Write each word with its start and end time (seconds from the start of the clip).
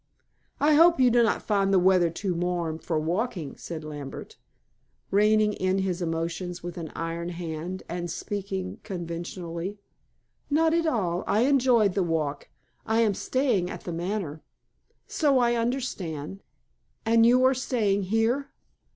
"I 0.59 0.73
hope 0.73 0.99
you 0.99 1.11
do 1.11 1.21
not 1.21 1.43
find 1.43 1.71
the 1.71 1.77
weather 1.77 2.09
too 2.09 2.33
warm 2.33 2.79
for 2.79 2.97
walking," 2.99 3.55
said 3.55 3.83
Lambert, 3.83 4.35
reining 5.11 5.53
in 5.53 5.77
his 5.77 6.01
emotions 6.01 6.63
with 6.63 6.75
an 6.79 6.91
iron 6.95 7.29
hand, 7.29 7.83
and 7.87 8.09
speaking 8.09 8.79
conventionally. 8.81 9.77
"Not 10.49 10.73
at 10.73 10.87
all. 10.87 11.23
I 11.27 11.41
enjoyed 11.41 11.93
the 11.93 12.01
walk. 12.01 12.49
I 12.83 13.01
am 13.01 13.13
staying 13.13 13.69
at 13.69 13.81
The 13.83 13.93
Manor." 13.93 14.41
"So 15.05 15.37
I 15.37 15.53
understand." 15.53 16.41
"And 17.05 17.23
you 17.23 17.43
are 17.43 17.53
staying 17.53 18.01
here?" 18.05 18.49